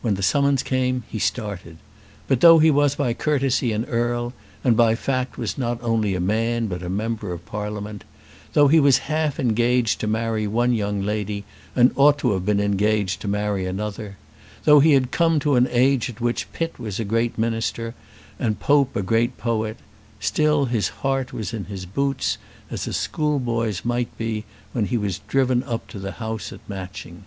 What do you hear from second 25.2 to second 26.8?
driven up to the house at